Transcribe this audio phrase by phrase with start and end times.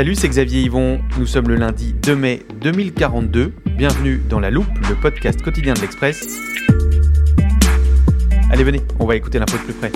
[0.00, 1.02] Salut, c'est Xavier Yvon.
[1.18, 3.52] Nous sommes le lundi 2 mai 2042.
[3.76, 6.38] Bienvenue dans La Loupe, le podcast quotidien de l'Express.
[8.50, 9.92] Allez, venez, on va écouter l'info de plus près.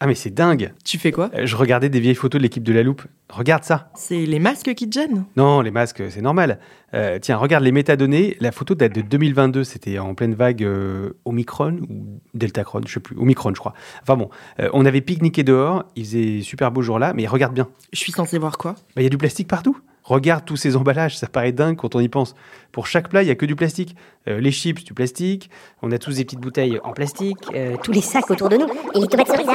[0.00, 2.62] Ah mais c'est dingue Tu fais quoi Euh, Je regardais des vieilles photos de l'équipe
[2.62, 3.02] de La Loupe.
[3.30, 6.60] Regarde ça C'est les masques qui te gênent Non, les masques, c'est normal.
[6.94, 8.36] Euh, tiens, regarde les métadonnées.
[8.40, 9.64] La photo date de 2022.
[9.64, 13.16] C'était en pleine vague euh, Omicron ou Deltacron, je sais plus.
[13.18, 13.74] Omicron, je crois.
[14.02, 15.84] Enfin bon, euh, on avait pique-niqué dehors.
[15.96, 17.68] Il faisait super beau jour là, mais regarde bien.
[17.92, 19.76] Je suis censé voir quoi Bah, Il y a du plastique partout.
[20.08, 22.34] Regarde tous ces emballages, ça paraît dingue quand on y pense.
[22.72, 23.94] Pour chaque plat, il y a que du plastique.
[24.26, 25.50] Euh, les chips, du plastique.
[25.82, 27.36] On a tous des petites bouteilles en plastique.
[27.54, 29.46] Euh, tous les sacs autour de nous et les tomates cerises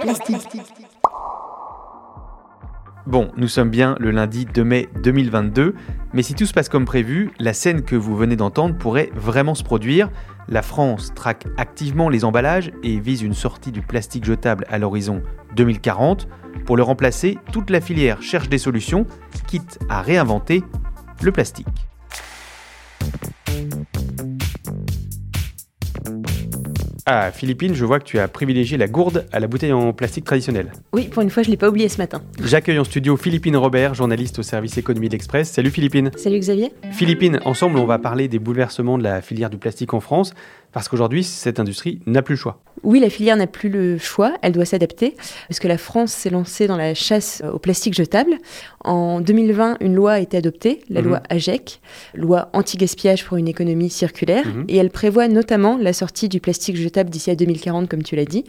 [0.00, 0.62] plastique.
[3.04, 5.74] Bon, nous sommes bien le lundi 2 mai 2022,
[6.12, 9.56] mais si tout se passe comme prévu, la scène que vous venez d'entendre pourrait vraiment
[9.56, 10.10] se produire.
[10.48, 15.22] La France traque activement les emballages et vise une sortie du plastique jetable à l'horizon
[15.56, 16.28] 2040.
[16.64, 19.06] Pour le remplacer, toute la filière cherche des solutions,
[19.48, 20.62] quitte à réinventer
[21.22, 21.66] le plastique.
[27.08, 30.24] Ah, Philippine, je vois que tu as privilégié la gourde à la bouteille en plastique
[30.24, 30.72] traditionnelle.
[30.92, 32.20] Oui, pour une fois, je ne l'ai pas oublié ce matin.
[32.42, 35.48] J'accueille en studio Philippine Robert, journaliste au service économie d'Express.
[35.52, 36.10] Salut Philippine.
[36.16, 36.72] Salut Xavier.
[36.90, 40.34] Philippine, ensemble, on va parler des bouleversements de la filière du plastique en France,
[40.76, 42.60] parce qu'aujourd'hui, cette industrie n'a plus le choix.
[42.82, 45.16] Oui, la filière n'a plus le choix, elle doit s'adapter,
[45.48, 48.34] parce que la France s'est lancée dans la chasse au plastique jetable.
[48.84, 51.08] En 2020, une loi a été adoptée, la Mhm.
[51.08, 51.80] loi AGEC,
[52.12, 54.66] loi anti-gaspillage pour une économie circulaire, Mhm.
[54.68, 58.26] et elle prévoit notamment la sortie du plastique jetable d'ici à 2040, comme tu l'as
[58.26, 58.44] dit.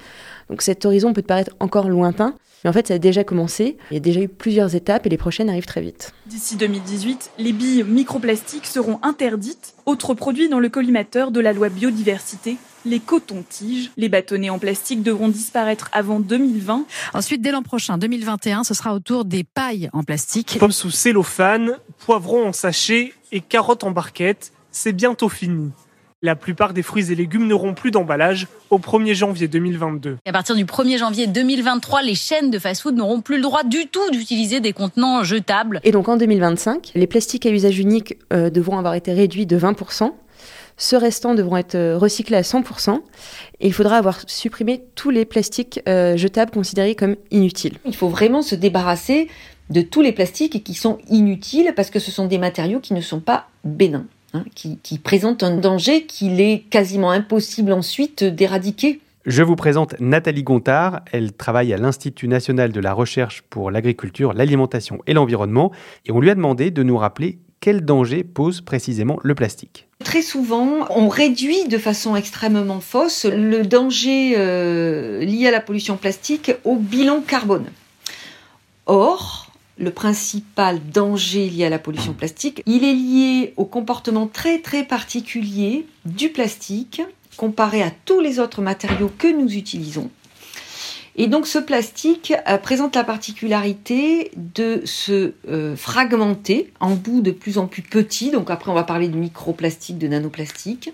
[0.50, 2.36] Donc cet horizon peut te paraître encore lointain,
[2.68, 5.10] mais en fait, ça a déjà commencé, il y a déjà eu plusieurs étapes, et
[5.10, 6.14] les prochaines arrivent très vite.
[6.26, 9.74] D'ici 2018, les billes microplastiques seront interdites.
[9.86, 13.92] Autre produit dans le collimateur de la loi biodiversité, les cotons-tiges.
[13.96, 16.84] Les bâtonnets en plastique devront disparaître avant 2020.
[17.14, 20.58] Ensuite, dès l'an prochain, 2021, ce sera au tour des pailles en plastique.
[20.60, 25.72] Pommes sous cellophane, poivrons en sachet et carottes en barquette, c'est bientôt fini.
[26.24, 30.18] La plupart des fruits et légumes n'auront plus d'emballage au 1er janvier 2022.
[30.26, 33.86] À partir du 1er janvier 2023, les chaînes de fast-food n'auront plus le droit du
[33.86, 35.80] tout d'utiliser des contenants jetables.
[35.84, 39.60] Et donc en 2025, les plastiques à usage unique euh, devront avoir été réduits de
[39.60, 40.12] 20%.
[40.76, 43.00] Ceux restants devront être euh, recyclés à 100%.
[43.60, 47.78] Et il faudra avoir supprimé tous les plastiques euh, jetables considérés comme inutiles.
[47.86, 49.28] Il faut vraiment se débarrasser
[49.70, 53.02] de tous les plastiques qui sont inutiles parce que ce sont des matériaux qui ne
[53.02, 59.00] sont pas bénins, hein, qui, qui présentent un danger qu'il est quasiment impossible ensuite d'éradiquer.
[59.28, 61.02] Je vous présente Nathalie Gontard.
[61.12, 65.74] Elle travaille à l'Institut national de la recherche pour l'agriculture, l'alimentation et l'environnement.
[66.06, 69.88] Et on lui a demandé de nous rappeler quel danger pose précisément le plastique.
[70.04, 75.98] Très souvent, on réduit de façon extrêmement fausse le danger euh, lié à la pollution
[75.98, 77.66] plastique au bilan carbone.
[78.86, 79.47] Or,
[79.78, 84.84] le principal danger lié à la pollution plastique, il est lié au comportement très très
[84.84, 87.02] particulier du plastique
[87.38, 90.10] comparé à tous les autres matériaux que nous utilisons.
[91.20, 97.32] Et donc ce plastique euh, présente la particularité de se euh, fragmenter en bouts de
[97.32, 98.30] plus en plus petits.
[98.30, 100.94] Donc après on va parler de microplastique, de nanoplastique.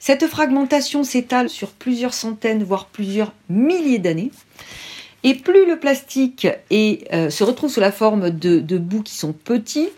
[0.00, 4.30] Cette fragmentation s'étale sur plusieurs centaines, voire plusieurs milliers d'années.
[5.26, 9.32] Et plus le plastique euh, se retrouve sous la forme de, de bouts qui sont
[9.32, 9.88] petits,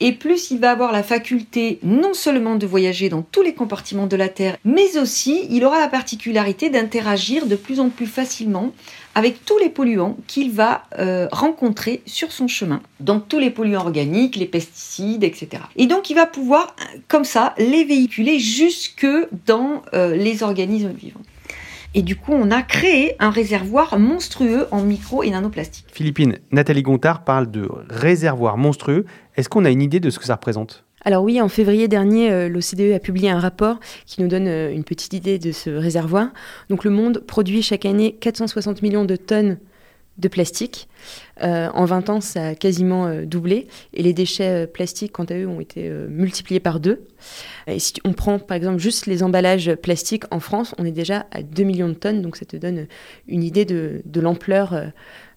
[0.00, 4.06] et plus il va avoir la faculté non seulement de voyager dans tous les compartiments
[4.06, 8.72] de la Terre, mais aussi il aura la particularité d'interagir de plus en plus facilement
[9.14, 12.82] avec tous les polluants qu'il va euh, rencontrer sur son chemin.
[13.00, 15.62] Donc tous les polluants organiques, les pesticides, etc.
[15.76, 16.76] Et donc il va pouvoir,
[17.08, 19.06] comme ça, les véhiculer jusque
[19.46, 21.22] dans euh, les organismes vivants.
[21.96, 25.86] Et du coup, on a créé un réservoir monstrueux en micro et nanoplastiques.
[25.90, 29.06] Philippine, Nathalie Gontard parle de réservoir monstrueux.
[29.34, 30.84] Est-ce qu'on a une idée de ce que ça représente?
[31.06, 34.70] Alors oui, en février dernier, euh, l'OCDE a publié un rapport qui nous donne euh,
[34.70, 36.28] une petite idée de ce réservoir.
[36.68, 39.56] Donc le monde produit chaque année 460 millions de tonnes
[40.18, 40.88] de plastique.
[41.42, 43.68] Euh, en 20 ans, ça a quasiment doublé.
[43.92, 47.04] Et les déchets plastiques, quant à eux, ont été multipliés par deux.
[47.66, 51.26] Et si on prend par exemple juste les emballages plastiques en France, on est déjà
[51.30, 52.22] à 2 millions de tonnes.
[52.22, 52.86] Donc ça te donne
[53.28, 54.74] une idée de, de l'ampleur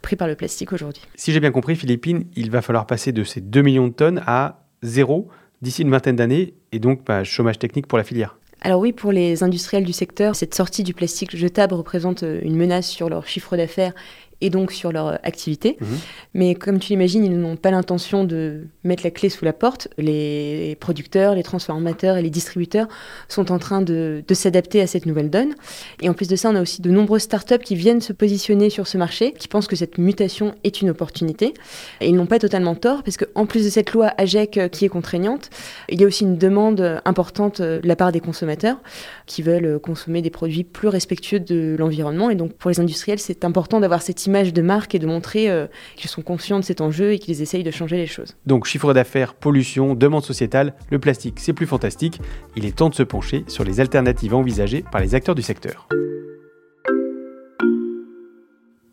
[0.02, 1.04] prise par le plastique aujourd'hui.
[1.16, 4.24] Si j'ai bien compris, Philippine, il va falloir passer de ces 2 millions de tonnes
[4.26, 5.28] à zéro
[5.62, 8.38] d'ici une vingtaine d'années et donc bah, chômage technique pour la filière.
[8.62, 12.58] Alors oui, pour les industriels du secteur, cette sortie du plastique jetable représente euh, une
[12.58, 13.94] menace sur leur chiffre d'affaires
[14.42, 15.78] et donc sur leur activité.
[15.80, 15.88] Mhm.
[16.34, 19.88] Mais comme tu l'imagines, ils n'ont pas l'intention de mettre la clé sous la porte.
[19.98, 22.88] Les producteurs, les transformateurs et les distributeurs
[23.28, 25.56] sont en train de, s'adapter à cette nouvelle donne.
[26.02, 28.70] Et en plus de ça, on a aussi de nombreuses startups qui viennent se positionner
[28.70, 31.54] sur ce marché, qui pensent que cette mutation est une opportunité.
[32.00, 34.86] Et ils n'ont pas totalement tort, parce qu'en plus de cette loi AGEC euh, qui
[34.86, 35.50] est contraignante,
[35.90, 38.78] il y a aussi une demande importante euh, de la part des consommateurs
[39.26, 42.30] qui veulent euh, consommer des produits plus respectueux de l'environnement.
[42.30, 45.50] Et donc pour les industriels, c'est important d'avoir cette image de marque et de montrer
[45.50, 45.66] euh,
[45.96, 48.36] qu'ils sont conscients de cet enjeu et qu'ils essayent de changer les choses.
[48.46, 52.22] Donc chiffre d'affaires, pollution, demande sociétale, le plastique c'est plus fantastique.
[52.56, 55.88] Il est temps de se pencher sur les alternatives envisagées par les acteurs du secteur.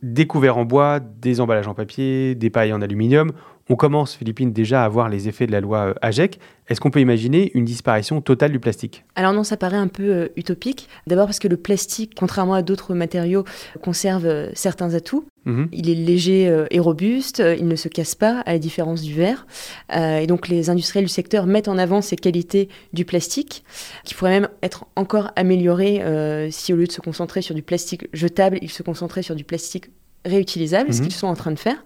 [0.07, 3.33] Découvert en bois, des emballages en papier, des pailles en aluminium,
[3.69, 6.39] on commence, Philippines, déjà à voir les effets de la loi euh, AGEC.
[6.69, 9.05] Est-ce qu'on peut imaginer une disparition totale du plastique?
[9.17, 10.89] Alors non, ça paraît un peu euh, utopique.
[11.09, 13.45] D'abord parce que le plastique, contrairement à d'autres matériaux,
[13.83, 15.25] conserve euh, certains atouts.
[15.47, 15.69] Mhm.
[15.73, 19.47] Il est léger et robuste, il ne se casse pas, à la différence du verre.
[19.91, 23.65] et donc les industriels du secteur mettent en avant ces qualités du plastique,
[24.05, 26.03] qui pourraient même être encore améliorées
[26.51, 29.45] si au lieu de se concentrer sur du plastique jetable, ils se concentraient sur du
[29.45, 29.87] plastique
[30.27, 31.07] réutilisables, ce mhm.
[31.07, 31.77] qu'ils sont en train de faire.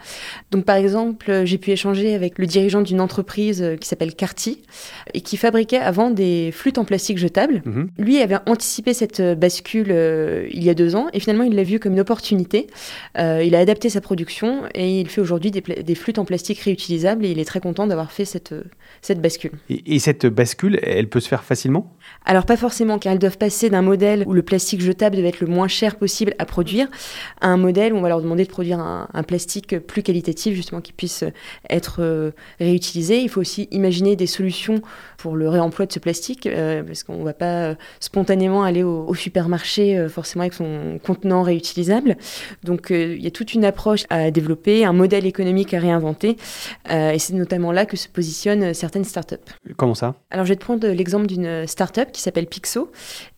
[0.51, 4.63] Donc par exemple, j'ai pu échanger avec le dirigeant d'une entreprise euh, qui s'appelle Carty
[5.15, 7.63] et qui fabriquait avant des flûtes en plastique jetables.
[7.65, 7.91] Mhm.
[7.99, 11.55] Lui avait anticipé cette euh, bascule euh, il y a deux ans et finalement il
[11.55, 12.67] l'a vu comme une opportunité.
[13.17, 17.31] il a adapté sa production et il fait aujourd'hui des, flûtes en plastique réutilisables et
[17.31, 18.55] il est très content d'avoir fait cette,
[19.03, 19.53] cette bascule.
[19.69, 21.93] Et, et, cette bascule, elle peut se faire facilement?
[22.25, 25.41] Alors pas forcément car elles doivent passer d'un modèle où le plastique jetable devait être
[25.41, 26.89] le moins cher possible à produire
[27.41, 30.55] à un modèle où on va leur demander demander de produire un, plastique plus qualitatif,
[30.55, 31.25] justement, qui puisse
[31.69, 33.21] être euh, réutilisé.
[33.21, 34.81] Il faut aussi imaginer des solutions
[35.19, 38.83] pour le réemploi de ce plastique, euh, parce qu'on ne va pas euh, spontanément aller
[38.83, 42.17] au, supermarché forcément avec son contenant réutilisable.
[42.65, 46.37] Donc il y a toute une approche à développer, un modèle économique à réinventer,
[46.89, 49.37] et c'est notamment là que se positionnent certaines startups.
[49.77, 50.15] Comment ça?
[50.31, 52.91] Alors je vais te prendre l'exemple d'une startup qui s'appelle Pixo,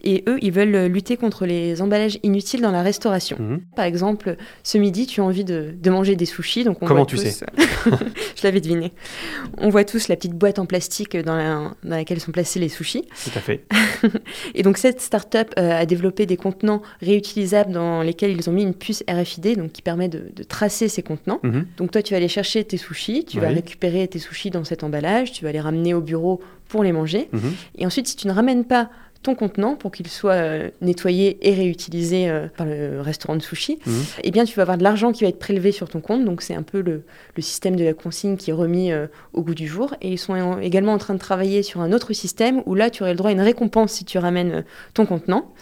[0.04, 3.38] et eux, ils veulent lutter contre les emballages inutiles dans la restauration.
[3.40, 3.60] Mmh.
[3.74, 6.64] Par exemple, ce midi, tu as envie de, manger des sushis.
[6.64, 7.32] Donc on Comment tu sais
[7.86, 8.92] Je l'avais deviné.
[9.58, 13.04] On voit tous la petite boîte en plastique dans, laquelle sont placés les sushis.
[13.24, 13.64] Tout à fait.
[14.54, 18.62] et donc cette start-up euh, a développé des contenants réutilisables dans lesquels ils ont mis
[18.62, 21.40] une puce RFID, donc qui permet de, tracer ces contenants.
[21.42, 21.66] Mhm.
[21.76, 24.84] Donc toi, tu vas aller chercher tes sushis, tu vas récupérer tes sushis dans cet
[24.84, 27.28] emballage, tu vas les ramener au bureau pour les manger.
[27.32, 27.52] Mhm.
[27.78, 28.90] Et ensuite, si tu ne ramènes pas
[29.22, 33.78] ton contenant pour qu'il soit euh, nettoyé et réutilisé euh, par le restaurant de sushi,
[34.22, 36.24] eh bien tu vas avoir de l'argent qui va être prélevé sur ton compte.
[36.24, 37.02] Donc c'est un peu le,
[37.38, 39.94] système de la consigne qui est remis euh, au goût du jour.
[40.00, 43.02] Et ils sont également en train de travailler sur un autre système où là tu
[43.02, 44.64] aurais le droit à une récompense si tu ramènes
[44.94, 45.52] ton contenant.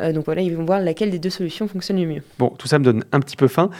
[0.00, 2.22] donc voilà, ils vont voir laquelle des deux solutions fonctionne le mieux.
[2.38, 3.70] Bon, tout ça me donne un petit peu faim.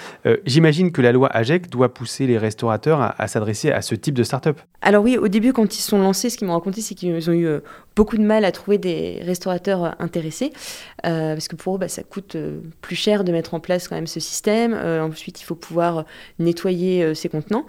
[0.46, 4.14] J'imagine que la loi AGEC doit pousser les restaurateurs à, à s'adresser à ce type
[4.14, 4.60] de start-up.
[4.82, 7.30] Alors oui, au début quand ils se sont lancés, ce qu'ils m'ont raconté, c'est qu'ils
[7.30, 7.48] ont eu
[7.96, 10.52] beaucoup de mal à trouver des restaurateurs euh, intéressés,
[11.06, 13.88] euh, parce que pour eux, bah, ça coûte euh, plus cher de mettre en place
[13.88, 14.74] quand même ce système.
[14.74, 16.04] ensuite, il faut pouvoir
[16.38, 17.66] nettoyer ces contenants.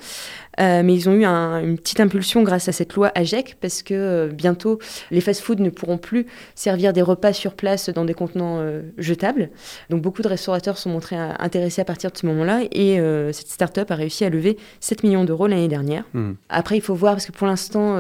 [0.60, 4.80] mais ils ont eu une petite impulsion grâce à cette loi AGEC, parce que bientôt,
[5.12, 8.64] les fast-foods ne pourront plus servir des repas sur place dans des contenants
[8.98, 9.50] jetables.
[9.90, 12.98] Donc beaucoup de restaurateurs sont montrés intéressés à partir de ce moment-là, et
[13.34, 16.04] cette start-up a réussi à lever 7 millions d'euros l'année dernière.
[16.14, 16.34] Hmm.
[16.50, 17.98] Après, il faut voir, parce que pour l'instant,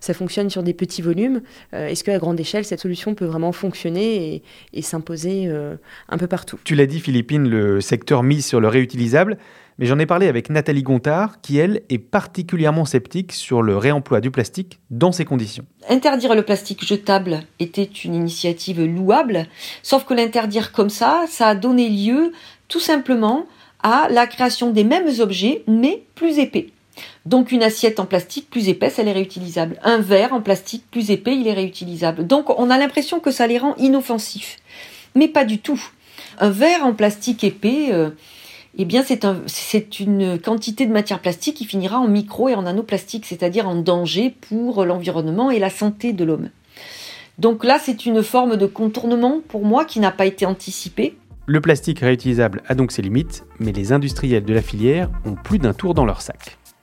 [0.00, 1.42] ça fonctionne sur des petits volumes.
[1.74, 5.76] Euh, est-ce qu'à grande échelle, cette solution peut vraiment fonctionner et, s'imposer euh,
[6.08, 9.38] un peu partout Tu l'as dit, Philippine, le secteur mise sur le réutilisable.
[9.78, 14.20] Mais j'en ai parlé avec Nathalie Gontard, qui elle est particulièrement sceptique sur le réemploi
[14.20, 15.64] du plastique dans ces conditions.
[15.88, 19.46] Interdire le plastique jetable était une initiative louable,
[19.84, 22.32] sauf que l'interdire comme ça, ça a donné lieu
[22.66, 23.46] tout simplement
[23.82, 26.72] à la création des mêmes objets, mais plus épais.
[27.28, 29.78] Donc une assiette en plastique plus épaisse, elle est réutilisable.
[29.82, 32.26] Un verre en plastique plus épais, il est réutilisable.
[32.26, 34.56] Donc on a l'impression que ça les rend inoffensifs.
[35.14, 35.78] Mais pas du tout.
[36.38, 38.08] Un verre en plastique épais, euh,
[38.78, 39.42] eh bien c'est un,
[40.00, 44.34] une quantité de matière plastique qui finira en micro et en nanoplastique, c'est-à-dire en danger
[44.48, 46.48] pour l'environnement et la santé de l'homme.
[47.38, 51.14] Donc là, c'est une forme de contournement pour moi qui n'a pas été anticipée.
[51.44, 55.58] Le plastique réutilisable a donc ses limites, mais les industriels de la filière ont plus
[55.58, 56.56] d'un tour dans leur sac.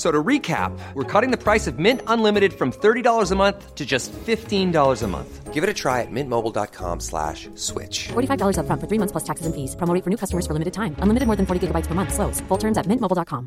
[0.00, 3.84] So to recap, we're cutting the price of Mint Unlimited from $30 a month to
[3.84, 5.52] just $15 a month.
[5.52, 8.08] Give it a try at mintmobile.com slash switch.
[8.08, 9.76] $45 up front for three months plus taxes and fees.
[9.76, 10.96] Promo for new customers for limited time.
[11.02, 12.14] Unlimited more than 40 gigabytes per month.
[12.14, 12.40] Slows.
[12.48, 13.46] Full terms at mintmobile.com.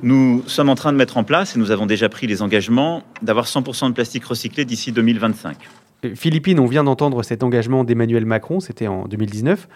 [0.00, 3.02] Nous sommes en train de mettre en place, et nous avons déjà pris les engagements,
[3.20, 5.58] d'avoir 100% de plastique recyclé d'ici 2025.
[6.04, 9.68] Euh, Philippines, on vient d'entendre cet engagement d'Emmanuel Macron, c'était en 2019.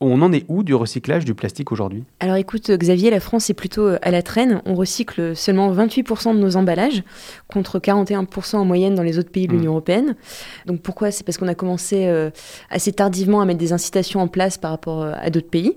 [0.00, 2.04] On en est où du recyclage du plastique aujourd'hui?
[2.20, 4.62] Alors écoute Xavier, la France est plutôt euh, à la traîne.
[4.64, 7.02] On recycle seulement 28% de nos emballages
[7.48, 9.74] contre 41% en moyenne dans les autres pays de l'Union mmh.
[9.74, 10.16] européenne.
[10.66, 11.10] Donc pourquoi?
[11.10, 12.30] C'est parce qu'on a commencé euh,
[12.70, 15.76] assez tardivement à mettre des incitations en place par rapport à d'autres pays.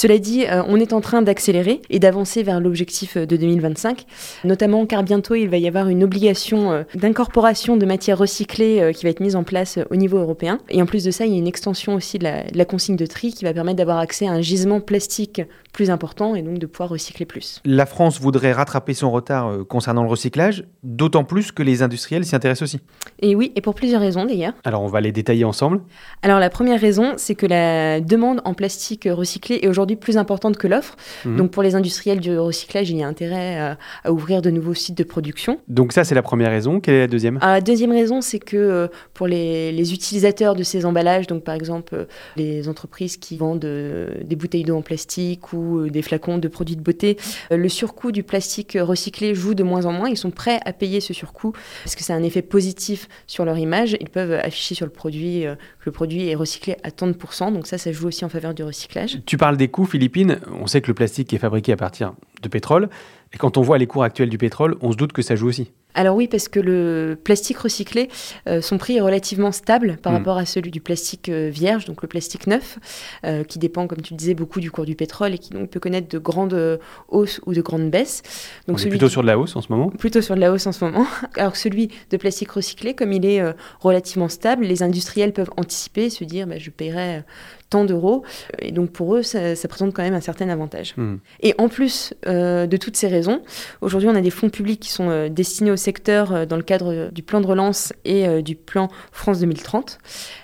[0.00, 4.04] Cela dit, euh, on est en train d'accélérer et d'avancer vers l'objectif euh, de 2025,
[4.44, 9.04] notamment car bientôt il va y avoir une obligation euh, d'incorporation de matières recyclées qui
[9.04, 10.60] va être mise en place au niveau européen.
[10.68, 12.64] Et en plus de ça, il y a une extension aussi de la, de la
[12.64, 16.42] consigne de tri qui va permettre d'avoir accès à un gisement plastique plus important et
[16.42, 17.60] donc de pouvoir recycler plus.
[17.64, 22.36] La France voudrait rattraper son retard concernant le recyclage, d'autant plus que les industriels s'y
[22.36, 22.80] intéressent aussi.
[23.20, 24.52] Et oui, et pour plusieurs raisons d'ailleurs.
[24.62, 25.80] Alors on va les détailler ensemble?
[26.22, 30.56] Alors la première raison, c'est que la demande en plastique recyclé est aujourd'hui plus importante
[30.56, 30.96] que l'offre.
[31.24, 31.36] Mhm.
[31.36, 34.96] Donc pour les industriels du recyclage, il y a intérêt à, ouvrir de nouveaux sites
[34.96, 35.60] de production.
[35.68, 36.80] Donc ça, c'est la première raison.
[36.80, 37.38] Quelle est la deuxième?
[37.40, 41.54] Ah, La deuxième raison, c'est que euh, pour les, utilisateurs de ces emballages, donc par
[41.54, 42.04] exemple euh,
[42.36, 46.76] les entreprises qui vendent euh, des bouteilles d'eau en plastique ou des flacons de produits
[46.76, 47.16] de beauté,
[47.50, 50.08] le surcoût du plastique recyclé joue de moins en moins.
[50.08, 51.52] Ils sont prêts à payer ce surcoût
[51.84, 53.96] parce que c'est un effet positif sur leur image.
[54.00, 57.50] Ils peuvent afficher sur le produit que le produit est recyclé à tant de pourcents.
[57.50, 59.20] Donc ça, ça joue aussi en faveur du recyclage.
[59.26, 60.40] Tu parles des coûts, Philippines.
[60.60, 62.88] On sait que le plastique est fabriqué à partir de pétrole.
[63.32, 65.46] Et quand on voit les cours actuels du pétrole, on se doute que ça joue
[65.46, 65.70] aussi.
[65.94, 68.08] Alors oui, parce que le plastique recyclé,
[68.46, 70.16] euh, son prix est relativement stable par hmm.
[70.16, 72.78] rapport à celui du plastique euh, vierge, donc le plastique neuf,
[73.24, 75.70] euh, qui dépend, comme tu le disais, beaucoup du cours du pétrole et qui donc
[75.70, 78.22] peut connaître de grandes hausses ou de grandes baisses.
[78.66, 80.52] Donc On est plutôt sur de la hausse en ce moment Plutôt sur de la
[80.52, 81.06] hausse en ce moment.
[81.36, 83.42] Alors que celui de plastique recyclé, comme il est
[83.80, 87.22] relativement stable, les industriels peuvent anticiper et se dire bah, je paierai
[87.70, 88.24] tant d'euros.
[88.58, 90.94] Et donc pour eux, ça, présente quand même un certain avantage.
[90.96, 91.16] Hmm.
[91.40, 93.42] Et en plus de toutes ces raisons,
[93.80, 97.10] aujourd'hui on a des fonds publics qui sont destinés au secteur euh, dans le cadre
[97.12, 99.98] du plan de relance et euh, du plan France 2030,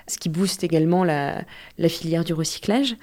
[0.07, 1.45] ce qui booste également la,
[1.89, 2.97] filière du recyclage.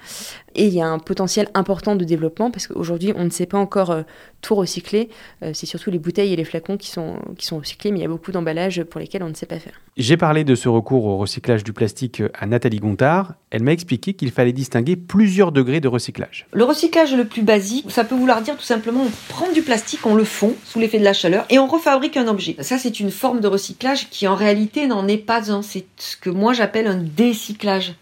[0.54, 3.58] Et il y a un potentiel important de développement parce qu'aujourd'hui, on ne sait pas
[3.58, 4.02] encore euh,
[4.42, 5.08] tout recycler.
[5.54, 8.04] c'est surtout les bouteilles et les flacons qui sont, qui sont recyclés, mais il y
[8.04, 9.80] a beaucoup d'emballages pour lesquels on ne sait pas faire.
[9.96, 13.34] J'ai parlé de ce recours au recyclage du plastique à Nathalie Gontard.
[13.50, 16.46] Elle m'a expliqué qu'il fallait distinguer plusieurs degrés de recyclage.
[16.52, 20.06] Le recyclage le plus basique, ça peut vouloir dire tout simplement on prend du plastique,
[20.06, 22.56] on le fond sous l'effet de la chaleur et on refabrique un objet.
[22.60, 25.62] Ça, c'est une forme de recyclage qui en réalité n'en est pas un.
[25.62, 27.94] C'est ce que moi j'appelle un décyclage.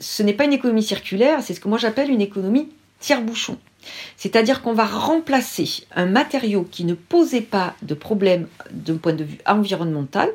[0.00, 2.68] Ce n'est pas une économie circulaire, c'est ce que moi j'appelle une économie
[3.00, 3.58] tire-bouchon.
[4.16, 9.24] C'est-à-dire qu'on va remplacer un matériau qui ne posait pas de problème d'un point de
[9.24, 10.30] vue environnemental,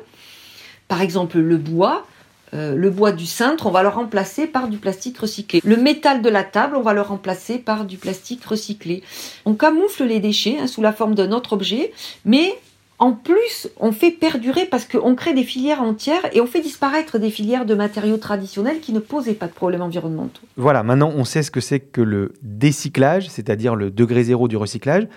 [0.88, 2.06] par exemple le bois,
[2.52, 5.60] euh, le bois du cintre, on va le remplacer par du plastique recyclé.
[5.64, 9.02] Le métal de la table, on va le remplacer par du plastique recyclé.
[9.44, 11.92] On camoufle les déchets hein, sous la forme d'un autre objet,
[12.24, 12.58] mais
[13.00, 17.18] en plus, on fait perdurer parce qu'on crée des filières entières et on fait disparaître
[17.18, 20.42] des filières de matériaux traditionnels qui ne posaient pas de problèmes environnementaux.
[20.58, 24.58] Voilà, maintenant on sait ce que c'est que le décyclage, c'est-à-dire le degré zéro du
[24.58, 25.08] recyclage.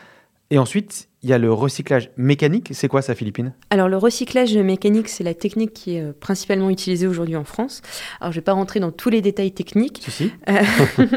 [0.50, 2.70] Et ensuite, il y a le recyclage mécanique.
[2.72, 3.54] C'est quoi ça, Philippine?
[3.70, 7.82] Alors, le recyclage mécanique, c'est la technique qui est euh, principalement utilisée aujourd'hui en France.
[8.22, 10.06] Alors, je ne vais pas rentrer dans tous les détails techniques.
[10.08, 10.62] Si, euh,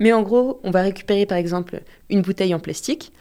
[0.00, 3.12] mais en gros, on va récupérer par exemple une bouteille en plastique,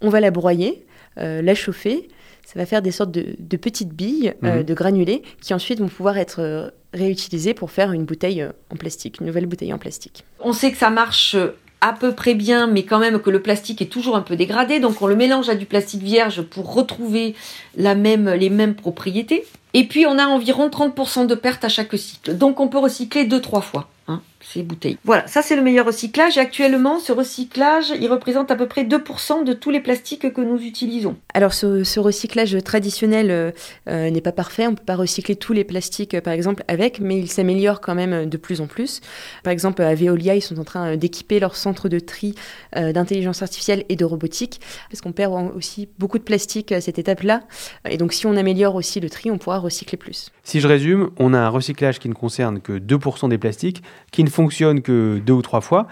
[0.00, 2.08] on va la broyer, la chauffer.
[2.46, 4.62] Ça va faire des sortes de, de petites billes, Mhm.
[4.62, 8.76] de granulés, qui ensuite vont pouvoir être euh, réutilisées pour faire une bouteille euh, en
[8.76, 10.24] plastique, une nouvelle bouteille en plastique.
[10.38, 11.34] On sait que ça marche
[11.80, 14.78] à peu près bien, mais quand même que le plastique est toujours un peu dégradé.
[14.78, 17.34] Donc on le mélange à du plastique vierge pour retrouver
[17.76, 19.44] la même, les mêmes propriétés.
[19.78, 22.34] Et puis on a environ 30% de perte à chaque cycle.
[22.34, 24.98] Donc on peut recycler deux, trois fois hein, ces bouteilles.
[25.04, 26.36] Voilà, ça c'est le meilleur recyclage.
[26.38, 30.40] Et actuellement, ce recyclage, il représente à peu près 2% de tous les plastiques que
[30.40, 31.16] nous utilisons.
[31.34, 33.50] Alors ce, recyclage traditionnel euh,
[33.88, 36.64] euh, n'est pas parfait, on ne peut pas recycler tous les plastiques euh, par exemple
[36.68, 39.00] avec, mais il s'améliore quand même de plus en plus.
[39.42, 42.34] Par exemple à Veolia, ils sont en train d'équiper leur centre de tri
[42.74, 47.42] d'intelligence artificielle et de robotique, parce qu'on perd aussi beaucoup de plastique à cette étape-là.
[47.88, 50.30] Et donc si on améliore aussi le tri, on pourra recycler plus.
[50.42, 54.24] Si je résume, on a un recyclage qui ne concerne que 2% des plastiques, qui
[54.24, 55.86] ne fonctionne que deux ou trois fois.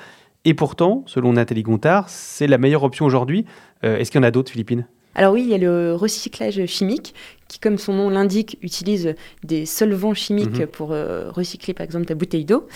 [0.44, 3.44] Et pourtant, selon Nathalie Gontard, c'est la meilleure option aujourd'hui.
[3.84, 6.64] Euh, Est-ce qu'il y en a d'autres, Philippines Alors oui, il y a le recyclage
[6.66, 7.14] chimique
[7.54, 10.66] qui, comme son nom l'indique, utilise des solvants chimiques Mhm.
[10.66, 12.66] pour euh, recycler par exemple ta bouteille d'eau.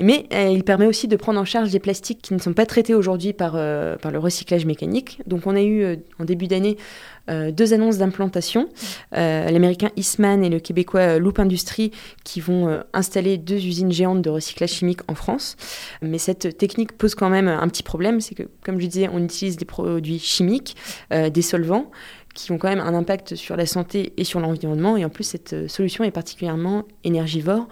[0.00, 2.66] Mais euh, il permet aussi de prendre en charge des plastiques qui ne sont pas
[2.66, 5.20] traités aujourd'hui par, euh, par le recyclage mécanique.
[5.28, 6.76] Donc on a eu en début d'année
[7.52, 8.68] deux annonces d'implantation,
[9.12, 11.90] l'américain Eastman et le québécois Loop Industries
[12.22, 15.56] qui vont installer deux usines géantes de recyclage chimique en France.
[16.02, 19.24] Mais cette technique pose quand même un petit problème, c'est que comme je disais, on
[19.24, 20.76] utilise des produits chimiques,
[21.10, 21.90] des solvants
[22.34, 24.96] qui ont quand même un impact sur la santé et sur l'environnement.
[24.96, 27.68] Et en plus, cette euh, solution est particulièrement énergivore,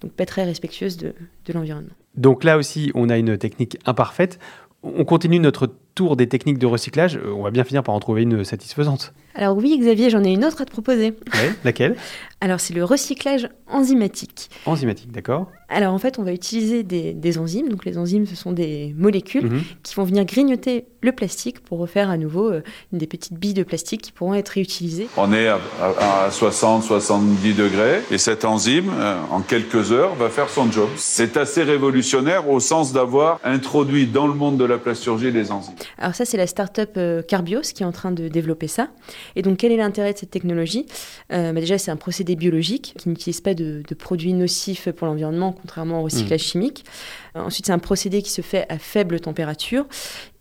[0.00, 1.14] donc pas très respectueuse de,
[1.46, 1.92] de l'environnement.
[2.16, 4.38] Donc là aussi, on a une technique imparfaite.
[4.82, 7.16] On continue notre tour des techniques de recyclage.
[7.16, 9.12] Euh, On va bien finir par en trouver une satisfaisante.
[9.34, 11.14] Alors oui, Xavier, j'en ai une autre à te proposer.
[11.34, 11.96] Ouais, laquelle?
[12.40, 14.50] Alors c'est le recyclage enzymatique.
[14.66, 17.68] Enzymatique, d'accord Alors en fait, on va utiliser des, des enzymes.
[17.70, 19.62] Donc les enzymes, ce sont des molécules Mhm.
[19.82, 22.62] qui vont venir grignoter le plastique pour refaire à nouveau euh,
[22.92, 25.08] des petites billes de plastique qui pourront être réutilisées.
[25.16, 30.28] On est à, à- à 60-70 degrés et cette enzyme, euh, en quelques heures, va
[30.28, 30.88] faire son job.
[30.96, 35.74] C'est assez révolutionnaire au sens d'avoir introduit dans le monde de la plasturgie les enzymes.
[35.98, 38.88] Alors ça, c'est la start-up euh, Carbios qui est en train de développer ça.
[39.36, 40.86] Et donc, quel est l'intérêt de cette technologie
[41.32, 45.06] Euh, bah Déjà, c'est un procédé biologique qui n'utilise pas de, de produits nocifs pour
[45.06, 46.44] l'environnement, contrairement au recyclage Mmh.
[46.44, 46.84] chimique.
[47.34, 49.86] Ensuite, c'est un procédé qui se fait à faible température.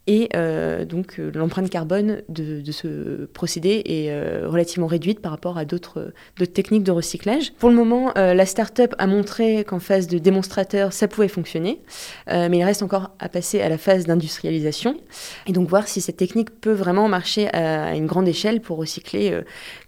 [0.06, 5.32] Et euh, donc, euh, l'empreinte carbone de, de ce procédé est euh, relativement réduite par
[5.32, 6.14] rapport à d'autres
[6.54, 7.54] techniques de recyclage.
[7.54, 11.80] Pour le moment, la start-up a montré qu'en phase de démonstrateur, ça pouvait fonctionner.
[12.28, 14.98] Mais il reste encore à passer à la phase d'industrialisation.
[15.48, 19.40] Et donc, voir si cette technique peut vraiment marcher à, une grande échelle pour recycler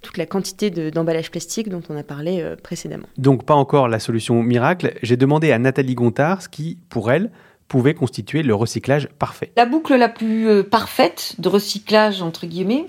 [0.02, 3.08] toute la quantité de- d'emballage plastique dont on a parlé précédemment.
[3.18, 4.94] Donc pas encore la solution miracle.
[5.02, 7.32] J'ai demandé à Nathalie Gontard ce qui, pour elle,
[7.68, 9.52] pouvait constituer le recyclage parfait.
[9.58, 12.86] La boucle la plus euh, parfaite de recyclage, entre guillemets,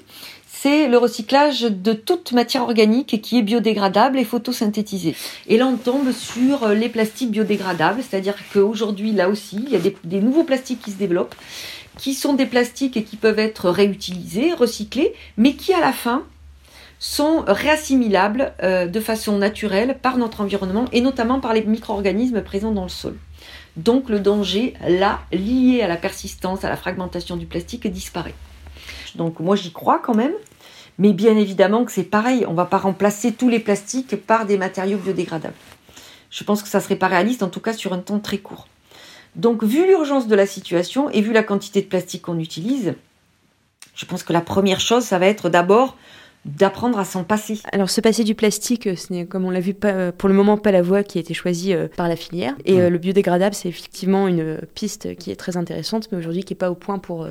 [0.59, 5.15] c'est le recyclage de toute matière organique qui est biodégradable et photosynthétisée.
[5.49, 9.77] Et là, on tombe sur euh, les plastiques biodégradables, c'est-à-dire qu'aujourd'hui, là aussi, il y
[9.77, 11.35] a des, nouveaux plastiques qui se développent,
[11.99, 16.25] qui sont des plastiques qui peuvent être réutilisés, recyclés, mais qui, à la fin,
[16.99, 22.73] sont réassimilables euh, de façon naturelle par notre environnement et notamment par les micro-organismes présents
[22.73, 23.17] dans le sol.
[23.77, 28.35] Donc le danger, là, lié à la persistance, à la fragmentation du plastique, disparaît.
[29.15, 30.35] Donc moi j'y crois quand même,
[30.99, 34.47] mais bien évidemment que c'est pareil, on ne va pas remplacer tous les plastiques par
[34.47, 35.55] des matériaux biodégradables.
[36.31, 38.67] Je pense que ça serait pas réaliste, en tout cas sur un temps très court.
[39.35, 42.95] Donc vu l'urgence de la situation et vu la quantité de plastique qu'on utilise,
[43.95, 45.97] je pense que la première chose, ça va être d'abord
[46.47, 47.61] d'apprendre à s'en passer.
[47.73, 50.29] Alors, se passer du plastique, euh, ce n'est, comme on l'a vu, pas, euh, pour
[50.29, 52.55] le moment pas la voie qui a été choisie euh, par la filière.
[52.65, 56.59] Et le biodégradable, c'est effectivement une piste qui est très intéressante, mais aujourd'hui qui n'est
[56.59, 57.27] pas au point pour,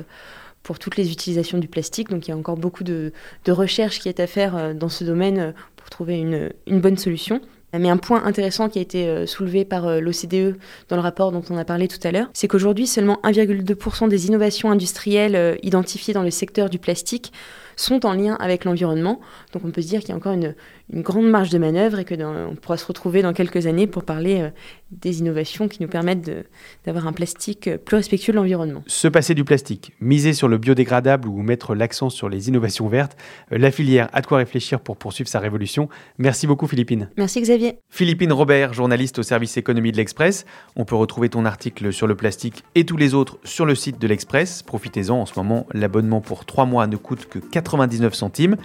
[0.62, 2.10] pour toutes les utilisations du plastique.
[2.10, 3.12] Donc, il y a encore beaucoup de,
[3.44, 7.40] de recherche qui est à faire dans ce domaine pour trouver une, une bonne solution.
[7.78, 10.56] Mais un point intéressant qui a été euh, soulevé par euh, l'OCDE
[10.88, 14.26] dans le rapport dont on a parlé tout à l'heure, c'est qu'aujourd'hui, seulement 1,2% des
[14.26, 17.32] innovations industrielles euh, identifiées dans le secteur du plastique
[17.76, 19.20] sont en lien avec l'environnement.
[19.52, 20.54] Donc on peut se dire qu'il y a encore une,
[20.92, 23.86] une grande marge de manœuvre et que dans- on pourra se retrouver dans quelques années
[23.88, 24.50] pour parler euh,
[24.92, 26.30] des innovations qui nous permettent
[26.84, 28.82] d'avoir un plastique euh, plus respectueux de l'environnement.
[28.86, 33.16] Se passer du plastique, miser sur le biodégradable ou mettre l'accent sur les innovations vertes,
[33.52, 35.88] euh, la filière a de quoi réfléchir pour poursuivre sa révolution.
[36.18, 37.10] Merci beaucoup Philippine.
[37.16, 37.78] Merci Xavier.
[37.90, 40.44] Philippine Robert, journaliste au service économie de l'Express.
[40.76, 44.00] On peut retrouver ton article sur le plastique et tous les autres sur le site
[44.00, 44.62] de l'Express.
[44.62, 48.56] Profitez-en, en ce moment, l'abonnement pour 3 mois ne coûte que 99 centimes.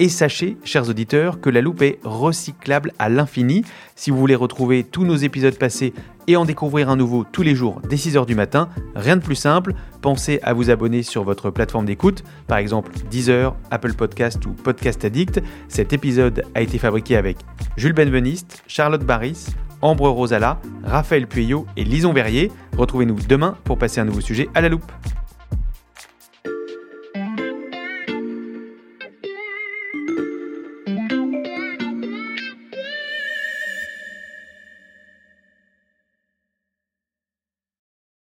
[0.00, 3.64] Et sachez, chers auditeurs, que la loupe est recyclable à l'infini.
[3.94, 5.94] Si vous voulez retrouver tous nos épisodes passés
[6.26, 9.36] et en découvrir un nouveau tous les jours dès 6h du matin, rien de plus
[9.36, 14.50] simple, pensez à vous abonner sur votre plateforme d'écoute, par exemple Deezer, Apple Podcast ou
[14.50, 15.40] Podcast Addict.
[15.68, 17.38] Cet épisode a été fabriqué avec
[17.76, 19.46] Jules Benveniste, Charlotte Barris,
[19.80, 22.50] Ambre Rosala, Raphaël Pueyo et Lison Verrier.
[22.76, 24.90] Retrouvez-nous demain pour passer un nouveau sujet à la loupe.